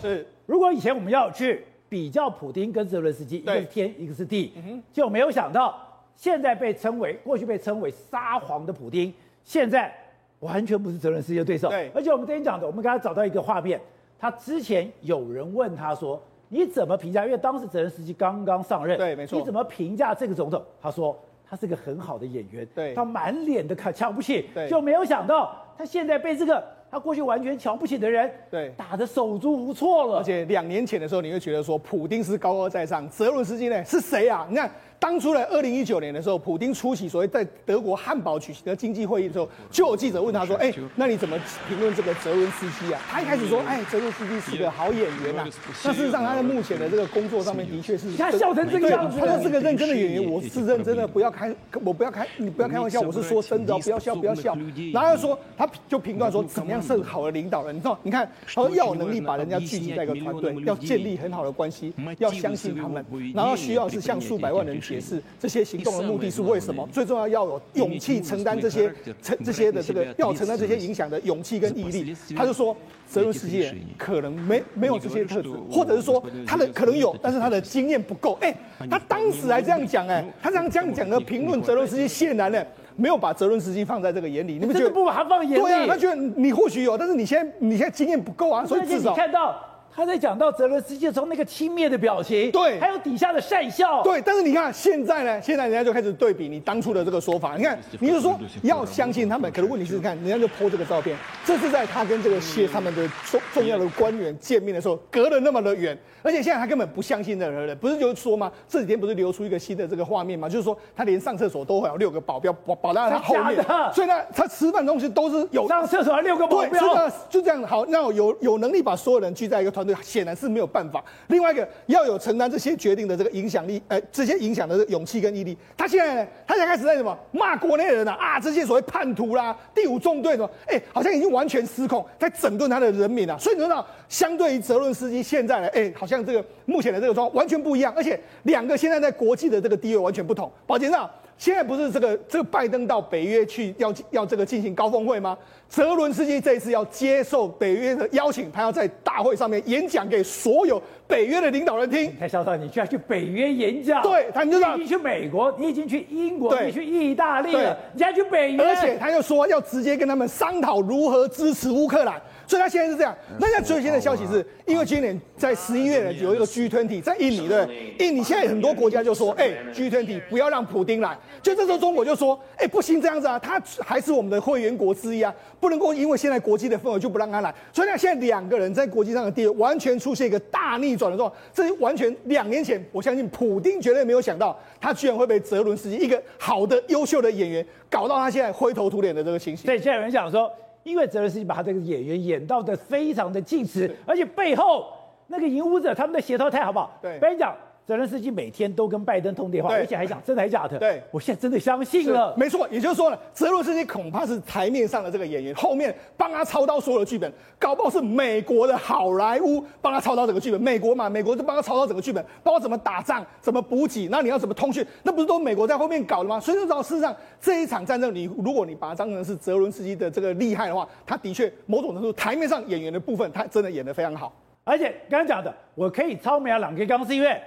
[0.00, 4.52] 是，如果以前我们要去比较普丁跟泽伦斯基，一个是天，一个是地，
[4.90, 5.78] 就没有想到
[6.14, 9.12] 现在被称为过去被称为沙皇的普丁，
[9.44, 9.94] 现在
[10.40, 11.68] 完全不是泽伦斯基的对手。
[11.68, 13.78] 对，而且我们之前讲的，我们刚才找到一个画面，
[14.18, 19.38] 他之前有人问他说：“你怎么评价？”因为当时泽伦斯基刚刚上任，对，没错。
[19.38, 20.62] 你怎么评价这个总统？
[20.80, 21.14] 他说
[21.46, 26.75] 他是个很好的演员，对，他满脸的看瞧不起，对，就没有想到他现在被这个。
[26.90, 30.18] 他过去完全瞧不起的人，对，打得手足无措了。
[30.18, 34.46] 而且两年前的时候，你会觉得说，普丁是高高在上，泽伦斯基呢是谁啊？
[34.48, 34.70] 你看。
[34.98, 41.38] 当初呢，二零一九年的时候，普京出席所谓在德国汉堡举行的经济会议的时候，就有记者问他说：“哎、欸，那你怎么
[41.68, 45.48] 评论这个泽伦斯基啊？”他一开始说：“哎，泽伦斯基是个好演员呐、啊。”
[45.84, 49.18] 那事实上，他在目前的这个工作上面的确是他笑成这个样子。
[49.18, 54.56] 他说：“是个认真的演员，我是认真的，不要开，我不要开，你不要开玩笑，我是说真的，不要笑，不要笑。”
[54.92, 57.74] 然后他说：“他就评断说，怎么样是好的领导人？
[57.76, 57.98] 你知道？
[58.02, 66.88] 你看，他说要有能力把人家聚集在一个团队，要建立很好的关系，要相信他们，然后需要是向数百万人解释这些。”行动的目的是为什么？
[66.92, 72.16] 最重要要有勇气承担这些承这些的这个要承担这些影响的勇气跟毅力。
[72.36, 72.76] 他就说，
[73.08, 78.38] 泽伦斯基可能没没有这些特质，或者是说他的可能有，但是他的经验不够。
[78.40, 78.54] 哎，
[78.88, 84.58] 他当时还这样讲，哎，他这样这样讲的评论泽伦斯基，显然呢没有把泽伦斯基放在这个眼里。
[84.58, 85.62] 你们觉得不把他放眼里？
[85.62, 89.65] 对啊，他觉得你或许有，但是你现在你现在经验不够啊，所以至少看到。
[89.96, 94.20] 他在讲到泽伦斯基从那个轻蔑的表情，对，还有底下的讪笑，对。
[94.20, 97.56] 但是你看现在呢，现在人家就开始对比你当初的这个说法。
[97.56, 101.16] 你看，你就说要相信他们，可是问题是看人家就 po 这个照片，
[101.46, 107.74] 这是在他跟这个谢他们的重重要的官员见面的时候，隔了那么的远，而且现在他根本不相信任何人。
[107.78, 108.52] 不是就是说吗？
[108.68, 110.46] 这几天不是流出一个新的这个画面吗？
[110.46, 117.62] 就是说他连上厕所都会有六个保镖保保在他后面，所以呢，他吃饭东西都是有上厕所还六个保镖，对，是的，就这样。
[117.62, 120.66] 好，那有有能力把所有人聚在一个团队，显然是没有。
[120.66, 125.56] 办法，另外一个要有承担这些决定的这个影响力，呃，这些影响的勇气跟毅力。
[125.76, 133.38] 他现在呢，他现在开始在什么骂国内人了啊，啊，这些所谓叛徒啦，第五纵队什么，哎、好像已经完全失控，在整顿他的人民了。
[133.38, 140.50] 所以你知道，相对于泽伦斯基现在呢，哎、好像这个目前的这个状况完全不一样，而且两个现在在国际的这个地位完全不同。
[140.66, 141.08] 宝杰长。
[141.38, 145.36] 现在不是这个这个拜登到北约去要要这个进行高峰会吗？
[145.68, 152.14] 泽伦斯基这一次要接受北约的邀请，他要在大会上面演讲给所有北约的领导人听。
[152.18, 154.00] 太嚣张，你居然去北约演讲？
[154.02, 158.62] 对，他你就知道，你已经去美国，你已经去英国，你去意大利了，你还去北约？
[158.62, 162.20] 而且他又说要直接跟他们商讨如何支持乌克兰。
[162.48, 163.12] 所以他现在是这样。
[163.40, 171.18] 那现在最新的消息是，因为今年在十一月呢，有一个 G20 在印尼对，印尼现在很多国家就说，哎，G20 不要让普丁来。
[171.42, 177.54] 就这时候中国就说，哎，不行这样子啊，他还是我们的会员国之一啊，不能够因为现在国际的氛围就不让他来。
[177.72, 181.40] 所以呢，现在两个人在国际上的地位完全出现一个大逆转的状况。
[181.52, 189.66] 这是完全两年前，我相信普丁绝对没有想到，他居然会被泽伦斯基一个好的优秀的演员搞到他现在灰头土脸的这个情形。
[189.66, 190.50] 所以现在有人讲说。
[190.86, 194.86] 因为泽伦斯基把他这个演员演到的非常的尽职，而且背后
[195.26, 196.96] 那个影武者他们的协调太好不好？
[197.02, 197.52] 对，跟你讲。
[197.86, 200.76] 泽伦斯基每天都跟拜登通电话，而且还讲真的还假的？
[200.76, 202.34] 对，我现在真的相信了。
[202.36, 210.60] 没错，也就是说呢，泽伦斯基恐怕是台面上的这个演员，后面帮他操刀所有的剧本，搞不好是美国的好莱坞帮他操刀整个剧本。
[210.60, 216.40] 美国嘛，美国就帮他操刀整个剧本，包括怎么打仗、怎么补给，那你要怎么通讯，那不是都美国在后面搞的吗？
[216.40, 224.32] 所以说，事实上这一场战争，你如果你把它当成是泽伦斯基的这个厉害的话，他的确某种程度台面上演员的部分，他真的演得非常好。
[224.64, 227.40] 而且刚刚讲的，我可以超美啊，朗克刚是因为。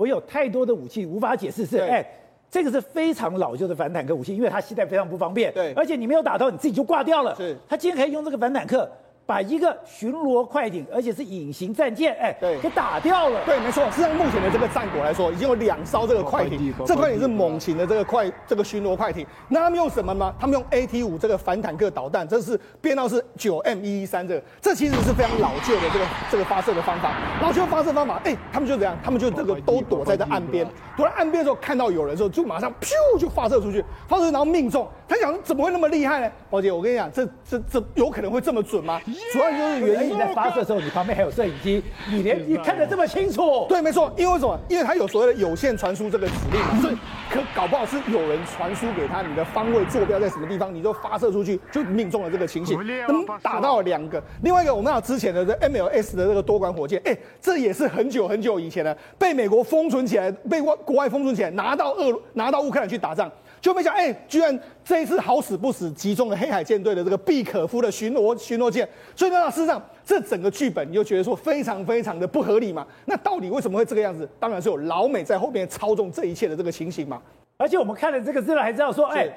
[0.00, 2.02] 我有太多的武器无法解释，是哎，
[2.50, 5.52] 这个是非常老旧的反坦克武器，因为它携带非常不方便。
[5.52, 7.36] 对，而且你没有打到，你自己就挂掉了。
[7.36, 8.90] 是，他今天可以用这个反坦克。
[9.30, 13.40] 把一个巡逻快艇，而且是隐形战舰，哎，对，给打掉了。
[13.46, 13.84] 对，没错。
[13.92, 19.24] 实际上，目前的这个战果来说，已经有两艘这个快艇，这快艇是猛禽的这个快这个巡逻快艇。
[19.48, 20.34] 那他们用什么吗？
[20.36, 27.14] 他们用 AT 五这个反坦克导弹，这是编号是九 M 一一三这个，这其实是非常老旧的这个这个发射的方法。
[27.40, 28.98] 老旧发射方法，哎，他们就怎样？
[29.00, 30.66] 他们就这个都躲在这岸边，
[30.96, 34.88] 躲在岸边的时候看到有人的时候，就马上咻就发射出去，发射然后命中。
[35.06, 36.32] 他想怎么会那么厉害呢？
[36.50, 39.00] 宝姐，我跟你讲，这这这有可能会这么准吗？
[39.32, 40.14] 主要就是原因。
[40.14, 43.66] 你在发射的时候，你旁边还有摄影机，你连你看得这么清楚？
[43.68, 44.58] 对，没错，因为什么？
[44.68, 46.96] 因为它有所谓的有线传输这个指令，所以
[47.30, 52.78] 可搞不好是有人传输给他，你的方位坐标在什么地方，你就发射出去，就命中了这个情形。
[53.06, 63.30] 那么打到了两个，另外一个我们有之前的这 MLS 的这个多管火箭，哎，这也是很久很久以前的，被美国封存起来，被外国外封存起来，拿到俄拿到乌克兰去打仗。
[63.60, 72.86] 就没想哎、欸，居然这一次好死不死击中了黑海舰队的这个毕可夫的巡逻巡逻舰，所以呢，事实上这整个剧本你就觉得说非常非常的不合理嘛。
[73.06, 74.28] 那到底为什么会这个样子？
[74.38, 77.20] 当然是有老美在后面操纵这一切的这个情形嘛。
[77.56, 79.28] 而且我们看了这个资料，还知道说，哎。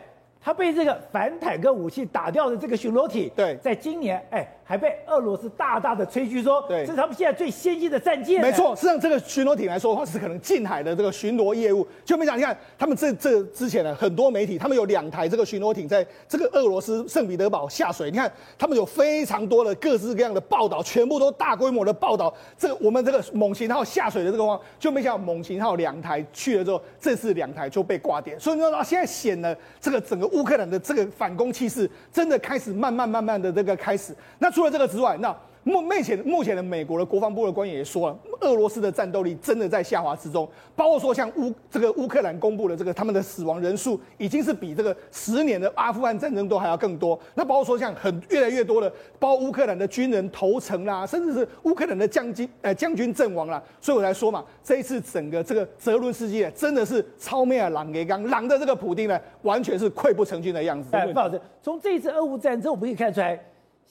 [0.43, 8.41] 他被这个反坦克武器打掉的这个巡逻艇，对，在今年，哎，还被俄罗斯大大的吹嘘说，对，这是他们现在最先进的战舰。
[8.41, 11.87] 没错，实际上这个巡逻艇来说的话，是可能近海的这个巡逻业务。
[12.03, 31.03] 就没讲，你看他们这这之前呢，很多媒体他们有两台这个巡逻艇在这个俄罗斯圣彼得堡下水，你看他们有非常多的各式各样的报道，全部都大规模的报道这个我们这个猛禽号下水的这个话，就没想到猛禽号两台去了之后，这次两台就被挂点，所以说到现在显得这个整个乌克兰的这个。
[31.15, 34.15] 反攻气势真的开始慢慢慢慢的这个开始。
[34.39, 40.47] 那除了这个之外，那目目前目前的美国的国防部的官员也说了，俄罗斯的战斗力真的在下滑之中。
[40.75, 47.17] 包括说像乌这个乌克兰公布的这个他们的死亡人数，已经是比这个十年的阿富汗战争都还要更多。
[47.35, 53.61] 那包括说像很越来越多的，包括乌克兰的军人投诚啦，甚至是乌克兰的将军呃将军阵亡啦。
[53.79, 60.89] 所以我才说嘛，这一次整个这个泽伦斯基真的是超面啊狼给刚狼的这个普丁呢，完全是溃不成军的样子。
[60.91, 63.39] 哎，不好意思，从这一次俄乌战争，我们可以看出来。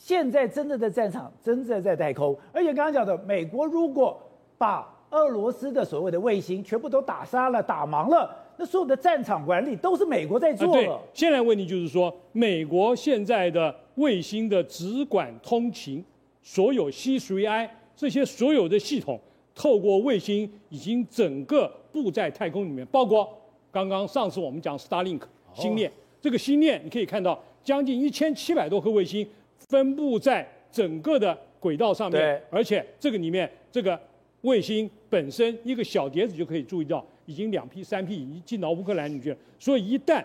[0.03, 2.37] 现在真正的战场，真正在太空。
[2.53, 4.21] 而且刚刚讲的，美国如果
[4.59, 10.83] 把俄罗斯的所谓的卫星全部都打杀了、打盲了，那所有的战场管理都是美国在做了。
[10.83, 16.05] 对，现在问题就是说，美国现在的卫星的直管通勤，
[16.43, 19.21] 所有 C3I 这些所有的系统，
[19.55, 23.33] 透过卫星已经整个布在太空里面，包括
[23.71, 25.21] 刚刚上次我们讲 Starlink
[25.55, 29.25] 星链，这个星链你可以看到将近一千七百多颗卫星。
[29.69, 33.99] 分布在整个的轨道上面，而且这个里面这个
[34.43, 39.37] 卫星本身一个小碟子就可以注意到，已经两批三批已经进到乌克兰里去了。
[39.59, 40.25] 所以一旦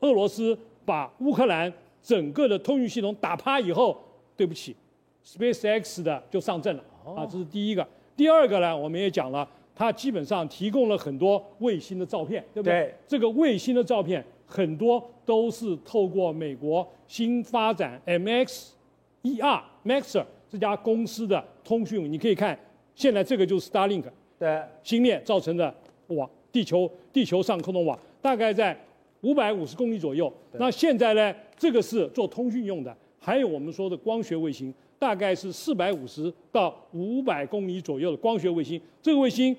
[0.00, 1.72] 俄罗斯把乌克兰
[2.02, 3.96] 整个的通讯系统打趴以后，
[4.36, 4.74] 对不起
[5.24, 7.86] ，SpaceX 的就上阵了啊，这是第一个。
[8.16, 12.80] 第二个呢，我们也讲了，它基本上提供了很多卫星的照片，对不对？
[12.80, 14.24] 对这个卫星的照片。
[14.46, 22.58] 很多都是透过美国新发展 MXER Maxar 这家公司的通讯，你可以看，
[22.94, 24.04] 现在这个就是 Starlink
[24.38, 25.74] 对星链造成的
[26.06, 28.78] 网，地球地球上空的网，大概在
[29.22, 30.32] 五百五十公里左右。
[30.52, 38.80] 那现在呢，这个是做通讯用的，还有我们说的光学卫星，大概是四百五十到五百公里左右的光学卫星。
[39.02, 39.56] 这个卫星，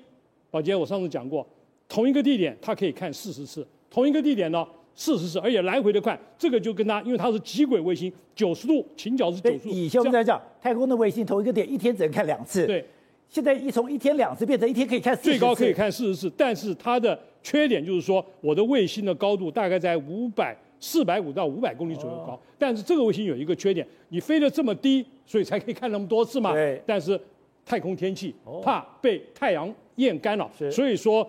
[0.50, 1.46] 宝杰，我上次讲过，
[1.86, 4.66] 同一个地点它可以看四十次，同一个地点呢。
[5.00, 9.68] 四十次，而且来回的快，这个就跟它，因为它是极轨卫星，九十度倾角是九十度。
[9.68, 12.66] 以前我们在讲太空的卫星，同一个点一天只能看两次。
[12.66, 12.84] 对，
[13.28, 15.22] 现在一从一天两次变成一天可以看四。
[15.22, 22.32] 最高可以看四十次，但是它的缺点就是说，我的卫星的高度大概在五百四百五到五百公里左右高。
[22.32, 26.52] 哦、但是这个卫星有一个缺点，你飞得这么低，所以才可以看那么多次嘛。
[26.52, 26.82] 对。
[26.84, 27.18] 但是
[27.64, 28.34] 太空天气
[28.64, 31.24] 怕被太阳焰干扰，哦、所以说。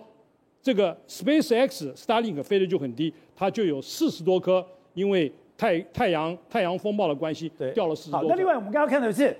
[0.62, 4.64] 这个 SpaceX Starlink 飞得就很低，它就有四十多颗，
[4.94, 8.26] 因为太太阳太阳风暴的关系，掉了四十多颗。
[8.26, 9.34] 好，那另外我们刚刚看到的是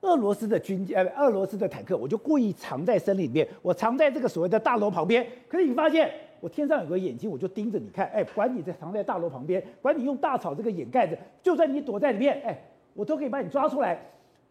[0.00, 5.26] 俄罗斯的军呃俄罗斯的坦克，我就故意藏在森林里面，我藏在这个所谓的大楼旁边。
[5.48, 6.10] 可是你发现
[6.40, 12.56] 我天上有个眼睛，我就盯着你看，哎，管你在藏在大楼旁边，管你用大草这个掩盖着，就算你躲在里面，哎，
[12.94, 14.00] 我都可以把你抓出来。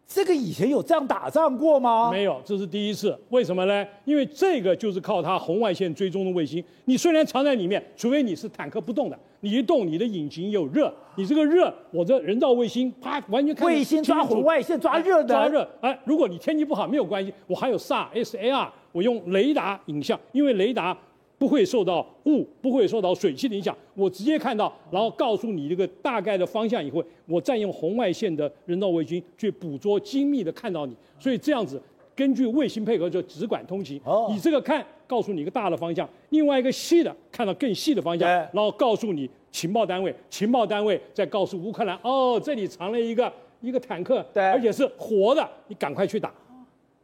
[0.08, 2.10] 这个以前有这样打仗过吗？
[2.10, 3.16] 没有，这是第一次。
[3.28, 3.86] 为什么呢？
[4.06, 6.64] 因为这个就是靠它红外线追踪的卫星。
[6.86, 13.66] 你虽然藏在里面，除非你是坦克不动的，你一动，你的引擎有热，你这个热，我这人造卫星啪完全看。
[13.66, 15.28] 卫星抓红外线抓热的。
[15.28, 15.68] 抓热。
[15.82, 20.96] 哎，如果你天气不好没有关系，我还有 SAR、SAR，我用雷达影像，因为雷达。
[21.38, 31.80] 不会受到雾，不会受到水汽的影响，我直接看到，然后告诉你这个大概的方向以后，我再用红外线的人造卫星去捕捉精密的看到你，所以这样子
[32.16, 46.34] 根据卫星配合就只管通勤，你这个看告诉你一个大的方向，另外一个细的看到更细的方向，然后告诉你情报单位，情报单位再告诉乌克兰，哦，这里藏了一个一个坦克，对，而且是活的，你赶快去打。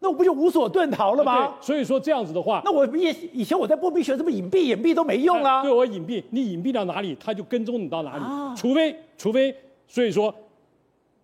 [0.05, 1.33] 那我不就无所遁逃了吗？
[1.47, 5.63] 啊、所以说这样子的话，那我以以前我在波比学这么隐蔽隐蔽都没用啊。
[5.63, 8.23] 对我隐蔽，你隐蔽到哪里，他就跟踪你到哪里。
[8.23, 9.55] 啊、除非除非，
[9.89, 10.33] 所以说，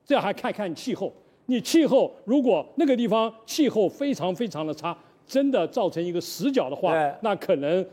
[0.06, 1.12] 这还看看气候。
[1.44, 4.96] 你气候如果那个地方气候非常非常的差，
[5.26, 7.84] 真的造成一个死角的话，那可能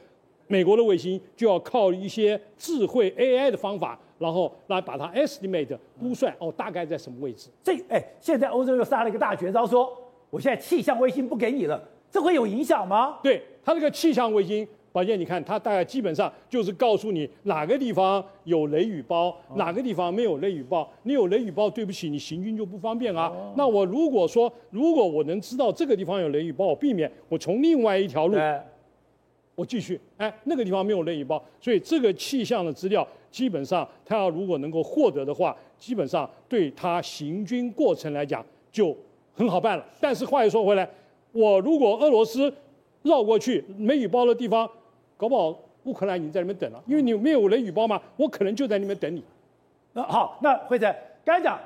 [0.48, 7.50] 美国的卫星就要靠一些智慧 AI 的方法，然后来把它 estimate 估算哦，大概在什么位置。
[7.62, 9.92] 这哎，现在欧洲又杀了一个大绝招，说。
[10.38, 13.18] 我现在气象卫星不给你了，这会有影响吗？
[13.24, 20.88] 对，它这个气象卫星，宝剑，你看它大概基本上就是告诉你哪个地方有雷雨包，哪个地方没有雷雨包。
[21.02, 23.34] 你有雷雨包，对不起，你行军就不方便啊。
[23.56, 28.38] 那我如果说，如果我能知道这个地方有雷雨包，我避免我从另外一条路，
[29.56, 38.96] 我继续，哎，那个地方没有雷雨包，所以这个气象的资料基本上，他要如果能够获得的话，基本上对他行军过程来讲就
[39.38, 39.86] 很好办了。
[40.02, 40.90] 但是话又说回来，
[41.32, 42.54] 我如果俄罗斯
[43.04, 44.70] 绕过去没雨包的地方，
[45.16, 49.24] 搞不好乌克兰已经在那边等了，因为你没有雷雨包嘛，我可能就在那边等你。
[49.94, 51.60] 那好，那惠泽刚才讲，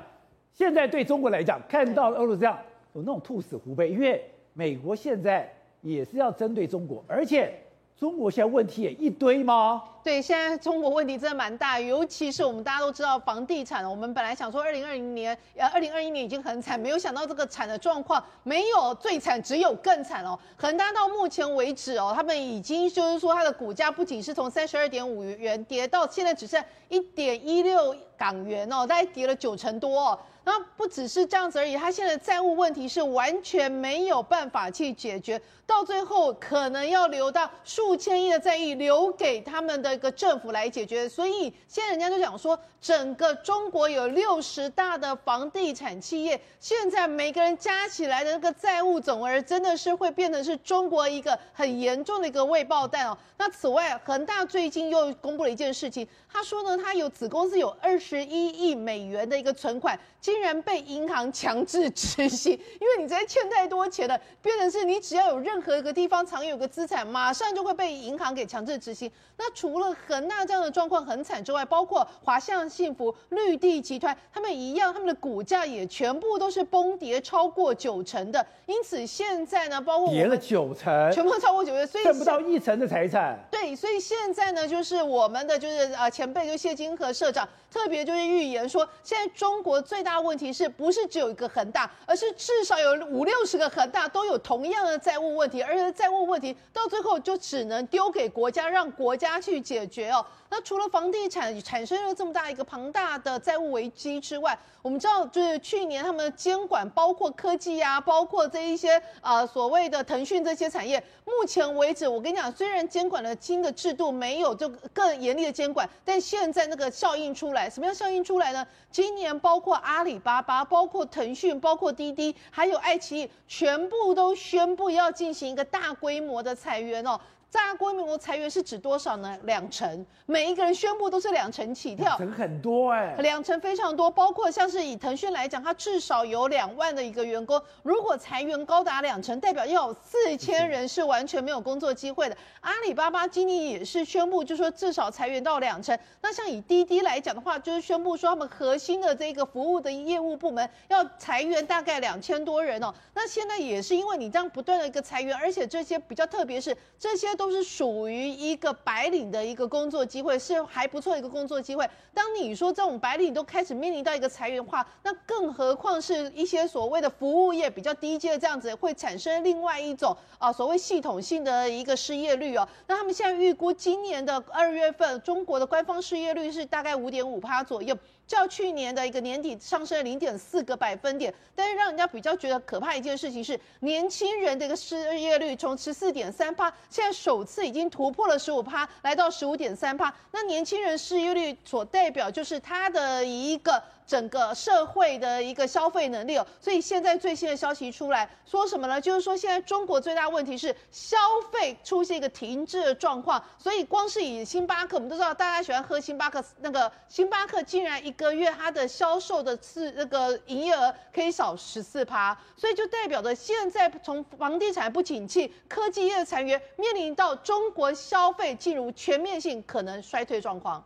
[0.52, 2.56] 现在对中国来讲，看到俄罗斯这样
[2.94, 7.52] 有那种兔死狐悲，因为美国现在也是要针对中国，而且。
[7.94, 9.80] 中国现在问题也一堆吗？
[10.04, 13.88] 对，现在中国问题真的蛮大，尤其是我们大家都知道房地产。
[13.88, 20.36] 我们本来想说，二零二零年，呃，二零二一年已经很惨，没有想到这个惨的状况没有最惨，只有更惨哦。
[20.56, 30.18] 恒大到目前为止哦，他们已经就是说，它的股价不仅是从三十二点五元跌到现在只剩一点一六港元哦，大概跌了九成多哦。
[30.44, 41.08] 那不只是这样子而已，他现在债务问题是完全没有办法去解决，到最后可能要留到数千亿的债务留给他们的一个政府来解决。
[41.08, 53.16] 所以现在人家就讲说，整个中国有六十大的房地产企业，现在每个人加起来的那个债务总额，真的是会变成是中国一个很严重的一个未爆弹哦。
[53.36, 59.98] 那此外，恒大最近又公布了一件事情，他说呢，他有子公司有二十一亿美元的一个存款。
[60.20, 69.10] 竟然被银行强制执行，因为你在欠太多钱了，变成是你只要有任何一个地方藏有个资产，马上就会被银行给强制执行。
[69.36, 78.44] 那除了恒大这样的状况很惨之外，包括华夏幸福、绿地集团，他们一样，他们的股价也全部都是崩跌超过九成的。
[78.66, 83.38] 因此现在呢，包括跌了九成，全部超过九成，所以挣不到一成的财产。
[83.50, 100.24] 对，所以现在呢，就是我们的就是呃前辈就谢金河社长特别就是预言说，现在中国最大问题是不是只有一个恒大，而是至少有五六十个恒大都有同样的债务问题，而且债务问题到最后就只能丢给国家，让国家去解决哦。
[100.50, 118.66] 那除了房地产产生了这么大一个庞大的债务危机之外，我们知道就是去年他们的监管，包括科技啊，包括这一些呃所谓的腾讯这些产业，目前为止我跟你讲，虽然监管的新的制度没有就更严厉的监管，但现在那个效应出来，什么样效应出来呢？
[118.90, 127.20] 今年包括阿里巴巴、包括腾讯、包括滴滴，还有爱奇艺，全部都宣布要进行一个大规模的裁员哦。
[127.52, 129.38] 大规模裁员是指多少呢？
[129.42, 134.10] 两成，每一个人宣布都是两成起跳，两成很多哎，两成非常多。
[134.10, 142.36] 包括像是以腾讯来讲，它至少有两万的一个员工，如果裁员高达两成，代表要有四千人是完全没有工作机会的。
[142.62, 145.96] 阿里巴巴今年也是宣布，就说至少裁员到两成。
[146.22, 152.94] 那像以滴滴来讲的话，就是宣布说他们核心的这个服务的业务部门要裁员大概两千多人哦。
[153.12, 157.36] 那现在也是因为你这样不断的一个裁员，而且这些比较特别是这些。
[157.42, 161.84] 都是属于一个白领的一个工作机会，是还不错一个工作机会。
[162.14, 172.68] 当你说这种白领都开始面临到一个裁员化，那更何况是一些所谓的服务业比较低阶的这样子，会产生另外一种啊所谓系统性的一个失业率哦。
[172.86, 177.98] 那他们现在预估今年的二月份，中国的官方失业率是大概五点五趴左右。
[178.24, 190.12] 较去年的一个年底上升了零点四个百分点，但是让人家比较觉得可怕一件事情是，年轻人的一个失业率从十四点三趴，现在首首次已经突破了十五趴，来到十五点三趴。
[190.32, 193.82] 那年轻人失业率所代表就是他的一个。
[194.06, 199.00] 整个社会的一个消费能力哦，所以现在最新的消息出来说什么呢？
[199.00, 201.16] 就是说现在中国最大问题是消
[201.50, 220.84] 费出现一个停滞的状况，所以光是以星巴克，我们都知道大家喜欢喝星巴克，那个星巴克竟然一个月它的销售的次那个营业额可以少十四趴，所以就代表着现在从房地产不景气、科技业的裁员，面临到中国消费进入全面性可能衰退状况。